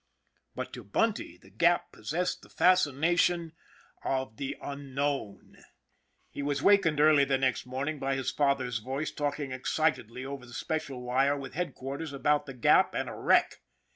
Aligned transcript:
But 0.55 0.73
to 0.73 0.83
Bunty 0.83 1.37
the 1.37 1.51
Gap 1.51 1.91
possessed 1.91 2.41
the 2.41 2.49
fascination 2.49 3.51
of 4.03 4.29
32 4.29 4.29
ON 4.31 4.35
THE 4.37 4.55
IRON 4.55 4.57
AT 4.57 4.57
BIG 4.57 4.59
CLOUD 4.95 5.13
the 5.13 5.37
unknown. 5.45 5.57
He 6.31 6.41
was 6.41 6.63
wakened 6.63 6.99
early 6.99 7.23
the 7.23 7.37
next 7.37 7.67
morn 7.67 7.87
ing 7.89 7.99
by 7.99 8.15
his 8.15 8.31
father's 8.31 8.79
voice 8.79 9.11
talking 9.11 9.51
excitedly 9.51 10.25
over 10.25 10.47
the 10.47 10.53
special 10.53 11.03
wire 11.03 11.37
with 11.37 11.53
headquarters 11.53 12.13
about 12.13 12.47
the 12.47 12.55
Gap 12.55 12.95
and 12.95 13.09
a 13.09 13.13
wreck. 13.13 13.61